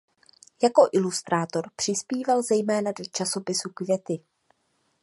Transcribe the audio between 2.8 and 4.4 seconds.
do časopisu Květy.